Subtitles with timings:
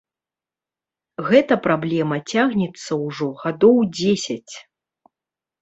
[1.29, 4.53] Гэта праблема цягнецца ўжо гадоў дзесяць.